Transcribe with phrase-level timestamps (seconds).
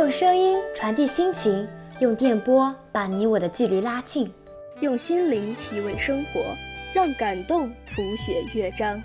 [0.00, 1.68] 用声音传递心情，
[1.98, 4.32] 用电波把你我的距离拉近，
[4.80, 6.40] 用心灵体味生活，
[6.94, 8.98] 让感动谱写乐章。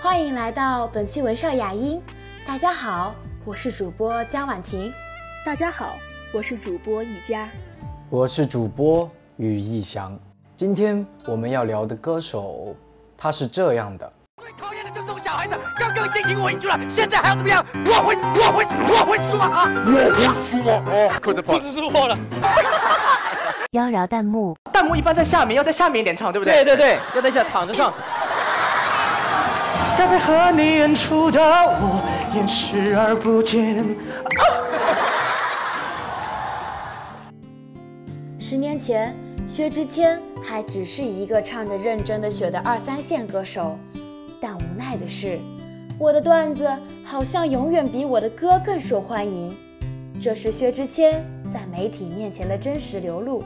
[0.00, 2.00] 欢迎来到本期文少雅音，
[2.46, 3.14] 大家好，
[3.44, 4.90] 我是主播江婉婷。
[5.44, 5.98] 大家好，
[6.32, 7.46] 我是主播一佳。
[8.08, 10.18] 我是主播于逸翔。
[10.56, 12.74] 今天我们要聊的歌手，
[13.18, 14.10] 他是这样的。
[15.28, 17.62] 小孩子，刚刚已经赢我一局了，现在还要怎么样？
[17.84, 19.68] 我会，我会，我会输啊！
[19.84, 20.82] 我会输啊！
[20.86, 21.58] 哦，快点跑！
[21.58, 22.16] 不是输错了。
[23.72, 26.64] 妖娆弹幕，弹幕一般在下面，要在下面一点唱，对不对？
[26.64, 27.92] 对对对，要在下躺着唱。
[29.98, 32.00] 该为何你演出的我
[32.34, 33.84] 演视而不见？
[38.38, 39.14] 十年前，
[39.46, 43.78] 薛之谦还只是一个唱着认真的雪的二三线歌手，
[44.40, 45.38] 但无奈的是，
[45.98, 46.68] 我的段子
[47.04, 49.56] 好像永远比我的歌更受欢迎。
[50.20, 53.42] 这是薛之谦在媒体面前的真实流露，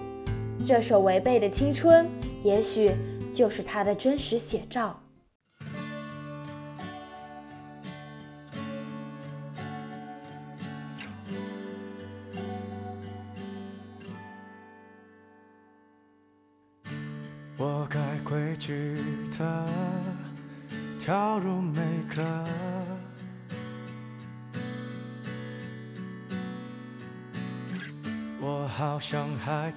[0.64, 2.06] 这首违背的青春，
[2.42, 2.92] 也许
[3.32, 5.01] 就是他的真实写照。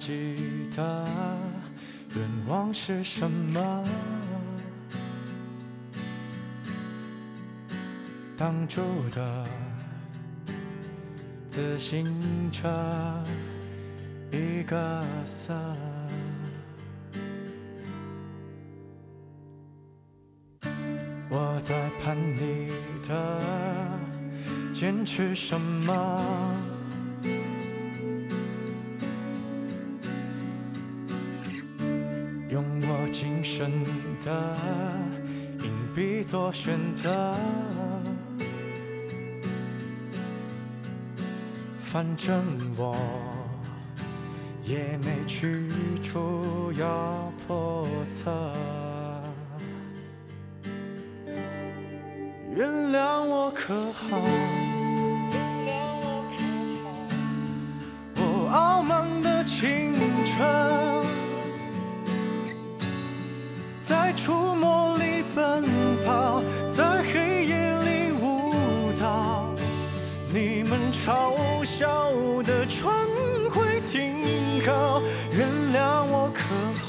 [0.06, 0.36] 记
[0.76, 1.04] 得
[2.14, 3.84] 愿望是什么，
[8.36, 8.82] 挡住
[9.12, 9.44] 的
[11.48, 12.06] 自行
[12.52, 12.68] 车
[14.30, 15.52] 一个色。
[21.28, 22.70] 我在盼你
[23.08, 23.40] 的
[24.72, 26.22] 坚持什么？
[33.18, 33.70] 今生
[34.22, 34.54] 的
[35.64, 37.34] 硬币做选择，
[41.78, 42.44] 反正
[42.76, 42.94] 我
[44.64, 45.66] 也没去
[46.02, 48.30] 处要破测。
[52.54, 54.65] 原谅我可好？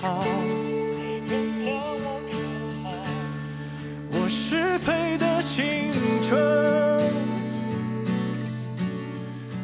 [0.02, 0.24] 好？
[4.12, 5.91] 我失陪的青
[6.22, 6.38] 春，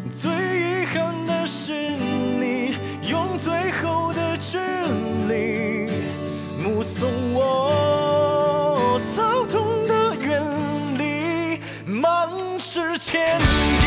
[0.09, 2.75] 最遗憾的是你
[3.09, 4.57] 用最后的距
[5.27, 5.89] 离
[6.61, 10.41] 目送我躁动的远
[10.97, 12.29] 离，满
[12.59, 13.82] 是歉意。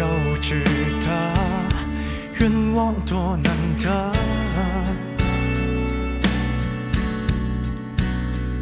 [0.00, 0.06] 幼
[0.40, 0.64] 稚
[1.04, 1.06] 的
[2.38, 4.12] 愿望多难得，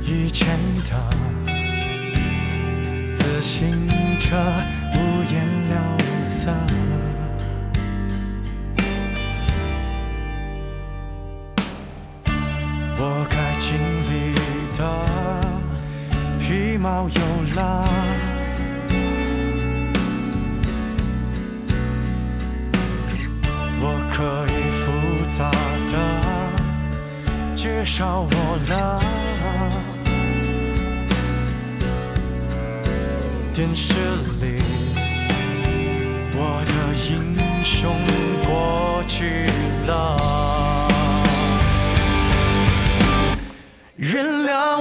[0.02, 0.58] 以前
[0.90, 0.90] 的
[3.12, 3.86] 自行
[4.18, 4.34] 车
[4.94, 4.96] 五
[5.32, 6.52] 颜六色。
[13.00, 14.34] 我该经历
[14.76, 14.80] 的
[16.40, 17.20] 皮毛有
[17.54, 17.86] 了，
[27.98, 28.30] 找我
[28.68, 29.00] 了。
[33.52, 33.92] 电视
[34.40, 34.62] 里，
[36.32, 36.72] 我的
[37.10, 37.34] 英
[37.64, 37.92] 雄
[38.46, 39.50] 过去
[39.88, 40.16] 了。
[43.96, 44.77] 原谅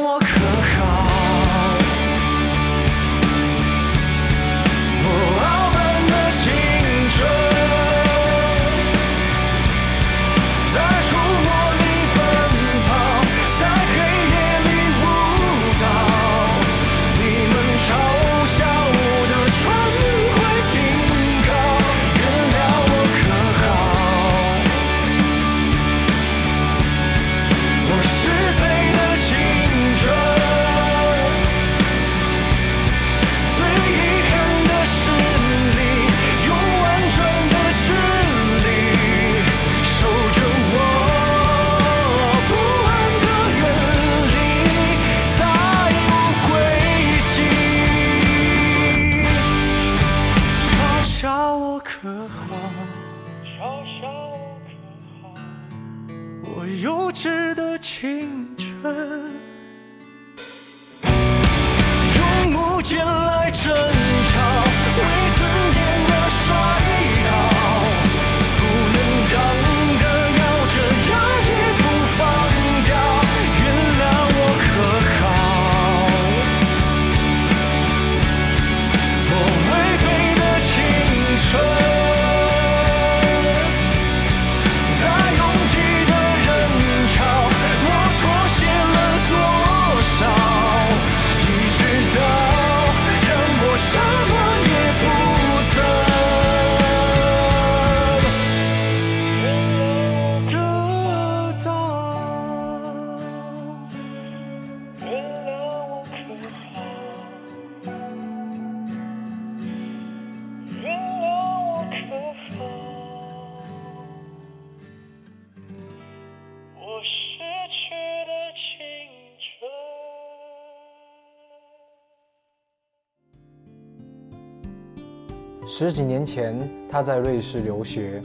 [125.80, 126.58] 十几年前，
[126.90, 128.20] 他在瑞士留学，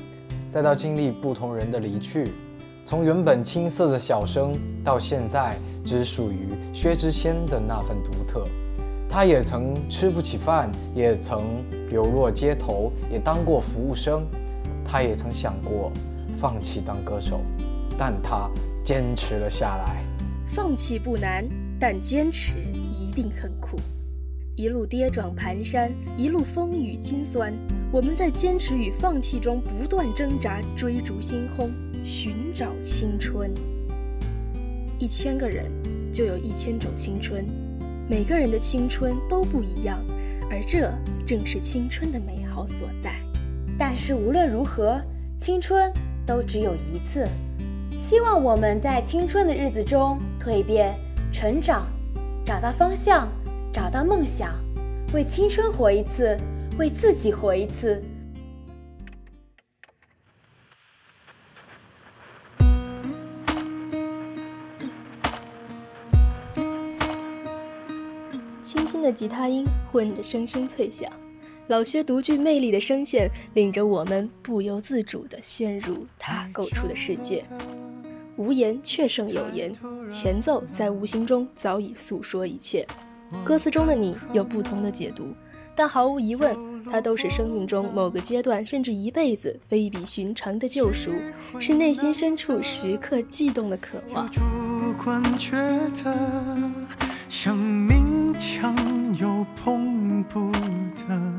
[0.48, 2.32] 再到经历不同人的离去，
[2.86, 8.48] 从原本青涩的小生，到现在只属于薛之谦的那份独特。
[9.06, 11.44] 他也曾吃不起饭，也曾
[11.90, 14.26] 流落街头，也当过服务生。
[14.82, 15.92] 他也曾想过
[16.34, 17.42] 放弃当歌手，
[17.98, 18.48] 但他
[18.82, 20.02] 坚持了下来。
[20.46, 21.44] 放弃不难，
[21.78, 22.56] 但坚持
[22.98, 23.78] 一定很苦。
[24.54, 27.54] 一路跌撞蹒跚，一路风雨辛酸，
[27.90, 31.72] 我们在坚持与放弃中不断挣扎，追逐星空，
[32.04, 33.50] 寻找青春。
[34.98, 35.70] 一千个人
[36.12, 37.46] 就有一千种青春，
[38.06, 40.04] 每个人的青春都不一样，
[40.50, 40.92] 而这
[41.26, 43.10] 正是青春的美好所在。
[43.78, 45.00] 但是无论如何，
[45.38, 45.90] 青春
[46.26, 47.26] 都只有一次。
[47.96, 50.94] 希望我们在青春的日子中蜕变、
[51.32, 51.86] 成长，
[52.44, 53.26] 找到方向，
[53.72, 54.50] 找到梦想，
[55.14, 56.38] 为青春活一次，
[56.78, 58.04] 为自己活一次。
[68.62, 71.10] 清新的吉他音混着声声脆响，
[71.68, 77.42] 老薛独具魅力的声线领着我们不由自主地陷入他构出的世界。
[78.36, 79.72] 无言却胜有言，
[80.10, 82.86] 前奏在无形中早已诉说一切。
[83.44, 85.34] 歌词中的你有不同的解读，
[85.74, 86.56] 但毫无疑问，
[86.90, 91.10] 它都是生命中某个阶段甚至一辈子非比寻常的救赎，
[91.58, 94.28] 是内心深处时刻悸动的渴望。
[98.38, 98.74] 强
[99.18, 101.32] 又碰不得，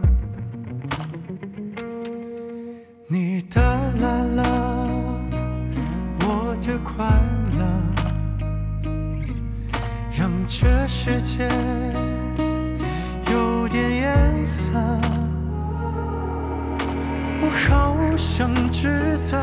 [3.08, 3.62] 你的
[4.00, 4.44] 啦啦，
[6.22, 7.06] 我的快
[7.58, 7.63] 乐，
[10.56, 11.50] 这世界
[13.32, 14.70] 有点颜色。
[17.42, 19.36] 我好想指责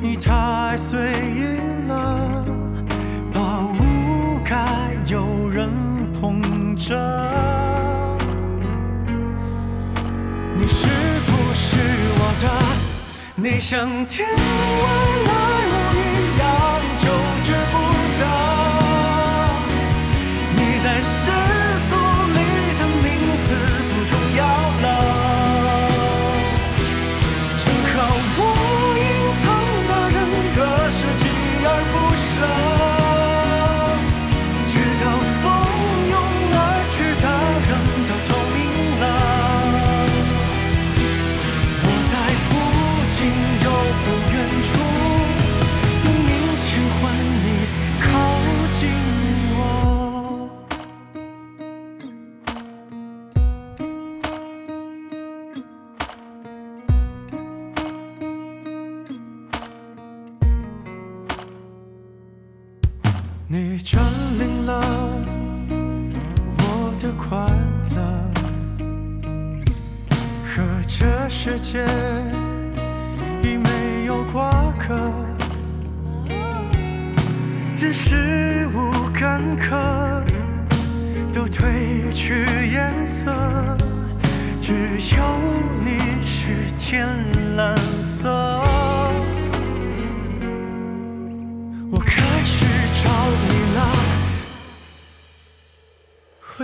[0.00, 1.00] 你太随
[1.34, 2.44] 意了，
[3.32, 3.40] 把
[3.80, 5.68] 无该有人
[6.20, 6.40] 捧
[6.76, 6.94] 着。
[10.54, 10.86] 你是
[11.26, 11.76] 不是
[12.16, 12.48] 我的？
[13.34, 14.36] 你像天外
[15.26, 15.47] 来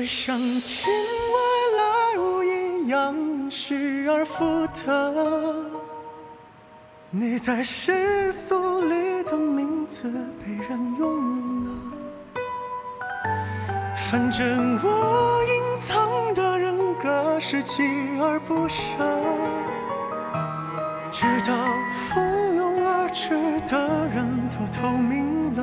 [0.06, 0.88] 像天
[1.32, 1.36] 外
[1.78, 5.64] 来物一样失而复得。
[7.10, 11.70] 你在世俗里的名字被人用了。
[14.10, 19.04] 反正我隐藏的人格是锲而不舍，
[21.10, 21.54] 直到
[21.92, 23.30] 蜂拥而至
[23.68, 25.62] 的人都透明了，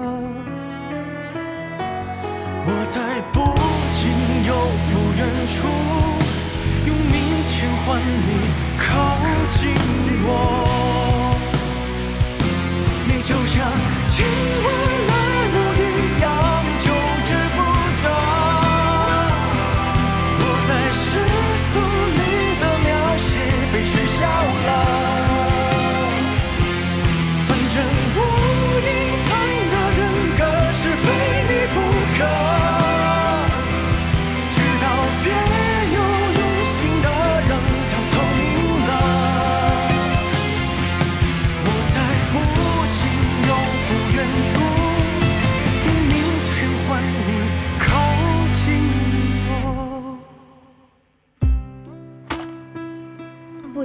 [2.65, 3.39] 我在不
[4.51, 4.57] 又
[4.91, 5.55] 不远处，
[6.85, 7.15] 用明
[7.47, 8.29] 天换你
[8.77, 8.85] 靠
[9.49, 9.59] 近
[10.23, 10.27] 我。
[13.07, 13.55] 你就像
[14.09, 14.25] 听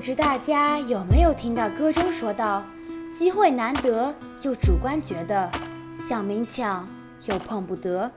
[0.06, 2.64] 知大家有没有听到歌中说到，
[3.12, 5.50] 机会难得，又主观觉得
[5.96, 6.88] 想明抢
[7.24, 8.08] 又碰不得。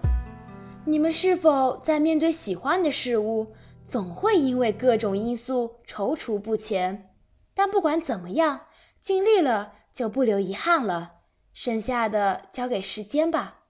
[0.85, 3.55] 你们是否在面对喜欢的事物，
[3.87, 7.09] 总会因为各种因素踌躇不前？
[7.55, 8.67] 但不管怎么样，
[9.01, 11.13] 尽力了就不留遗憾了，
[11.53, 13.61] 剩下的交给时间吧。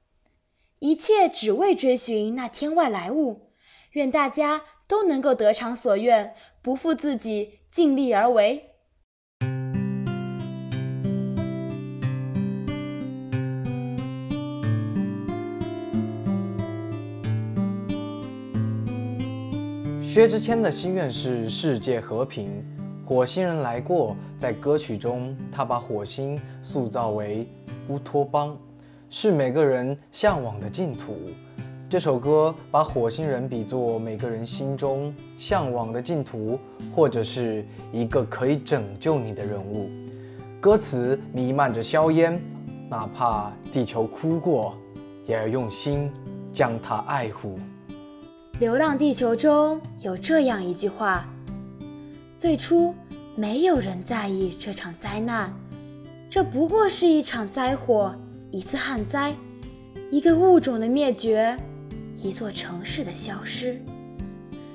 [0.80, 3.54] 一切只为追寻那天外来物。
[3.94, 8.66] 愿大家都能够得偿所愿，不负自己，尽力而为。
[20.02, 22.50] 薛之谦的心愿是世界和平。
[23.06, 27.48] 火星人来过，在歌曲中，他把火星塑造为
[27.88, 28.58] 乌托邦，
[29.10, 31.16] 是每个人向往的净土。
[31.90, 36.60] 这首歌把火星人比作每个人心中向往的净土，
[36.94, 39.90] 或者是一个可以拯救你的人物。
[40.62, 42.40] 歌词弥漫着硝烟，
[42.88, 44.78] 哪怕地球哭过，
[45.26, 46.12] 也要用心
[46.54, 47.58] 将它爱护。
[48.60, 51.26] 《流浪地球》中有这样一句话
[52.38, 52.94] ：“最初
[53.36, 55.52] 没有人在意这场灾难，
[56.30, 58.14] 这不过是一场灾祸，
[58.52, 59.34] 一次旱灾，
[60.12, 61.58] 一个物种的灭绝，
[62.22, 63.80] 一座城市的消失。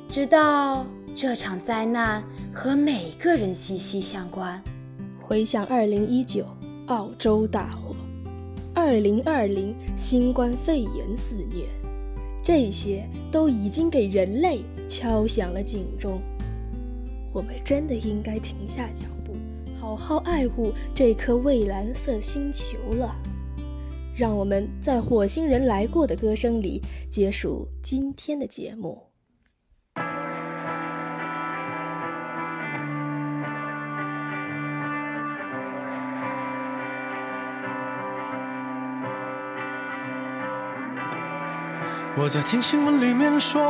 [0.09, 2.23] 直到这场灾难
[2.53, 4.63] 和每个人息息相关。
[5.21, 6.47] 回想二零一九
[6.87, 7.97] 澳洲大火，
[8.75, 11.65] 二零二零新冠肺炎肆虐，
[12.45, 16.21] 这些都已经给人类敲响了警钟。
[17.33, 19.35] 我们真的应该停下脚步，
[19.81, 23.17] 好好爱护这颗蔚蓝色星球了。
[24.17, 26.81] 让我们在火星人来过的歌声里
[27.11, 29.03] 结束今天的节目。
[42.17, 43.61] 我在听新闻里面说，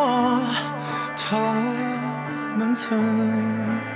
[1.17, 1.55] 他
[2.59, 3.01] 们曾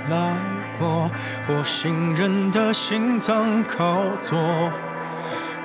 [0.09, 0.35] 来
[0.79, 1.07] 过
[1.45, 4.35] 火星人的心脏靠左。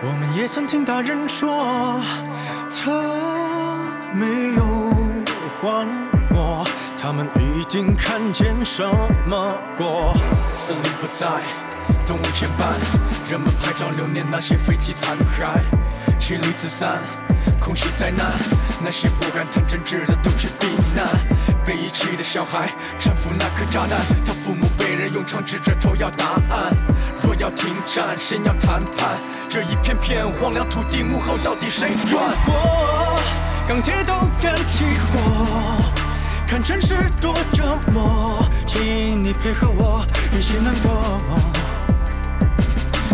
[0.07, 1.99] 我们也曾听大人说，
[2.69, 2.93] 他
[4.13, 4.63] 没有
[5.63, 5.89] 管
[6.31, 6.63] 我，
[7.01, 8.85] 他们一定看见什
[9.27, 10.13] 么过。
[10.51, 11.27] 森林不在，
[12.07, 12.77] 动物牵绊，
[13.31, 15.59] 人们拍照留念那些飞机残骸，
[16.21, 17.01] 妻离子散。
[17.59, 18.27] 空袭灾难，
[18.85, 21.07] 那些不敢谈政治的都去避难。
[21.65, 22.69] 被遗弃的小孩
[23.01, 26.75] 搀扶那颗炸弹，他父母被人用枪指着头要答案。
[27.23, 29.19] 若要停战，先要谈判。
[29.49, 32.55] 这一片片荒凉土地，幕后到底谁软过？
[33.67, 35.19] 钢铁都燃起火，
[36.47, 40.05] 看城市多折磨，请你配合我
[40.37, 41.19] 一起难过。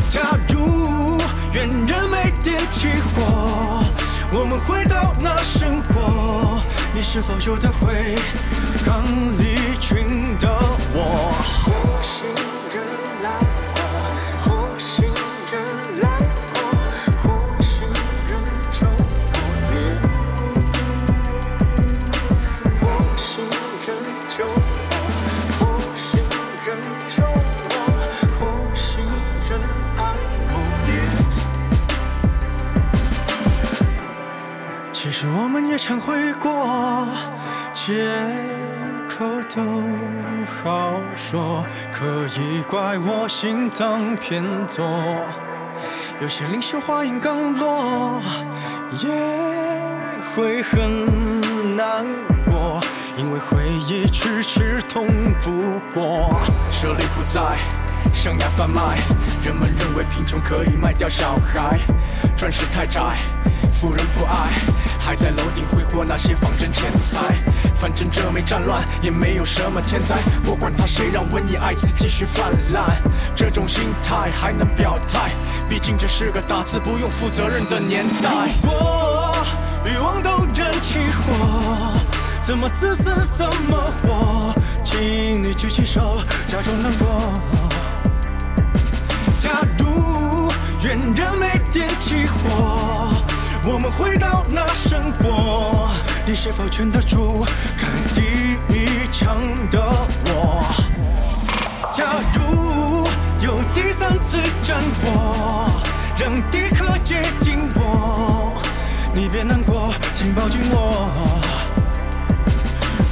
[0.09, 1.21] 假如
[1.53, 3.80] 愿人没点起火。
[4.33, 6.63] 我们回到那生活，
[6.95, 8.15] 你是否有得回
[8.87, 9.05] 刚
[9.37, 10.49] 离群的
[10.95, 12.50] 我？
[42.71, 44.87] 怪我心脏偏左。
[46.21, 48.23] 有些领袖话音刚落，
[49.01, 49.11] 也
[50.33, 52.07] 会很难
[52.47, 52.81] 过，
[53.17, 55.09] 因为回忆迟迟通
[55.43, 56.31] 不过。
[56.71, 57.59] 舍利不在，
[58.15, 59.01] 象牙贩卖，
[59.43, 61.77] 人们认为贫穷可以卖掉小孩，
[62.39, 63.01] 钻石太窄。
[63.81, 64.49] 富人不爱，
[65.11, 67.35] 还在楼顶挥霍那些仿真钱财。
[67.75, 70.15] 反正这没战乱，也没有什么天灾。
[70.45, 72.97] 我管他谁让瘟疫艾滋继续泛滥，
[73.35, 75.33] 这种心态还能表态？
[75.69, 78.51] 毕竟这是个打字不用负责任的年代。
[78.63, 79.35] 如果
[79.85, 81.91] 欲望都燃起火，
[82.41, 84.55] 怎么自私怎么活？
[84.85, 87.33] 请你举起手，假装难过。
[89.41, 90.53] 假如
[90.85, 93.11] 愿人没点起火。
[93.63, 95.91] 我们回到那生活，
[96.25, 97.45] 你是否劝得住
[97.77, 98.23] 开第
[98.73, 99.37] 一枪
[99.71, 99.79] 的
[100.27, 100.65] 我？
[101.93, 103.07] 假如
[103.45, 105.71] 有第三次战火，
[106.17, 108.63] 让敌客接近我，
[109.15, 111.07] 你别难过，请抱紧我。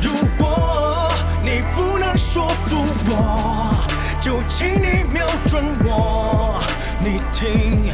[0.01, 1.13] 如果
[1.43, 2.77] 你不能说服
[3.07, 3.75] 我，
[4.19, 6.63] 就请你瞄准我，
[7.01, 7.93] 你听，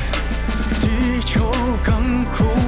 [0.95, 1.51] 地球
[1.83, 2.64] 更酷